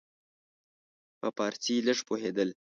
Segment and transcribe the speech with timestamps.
[1.19, 2.49] په فارسي لږ پوهېدل.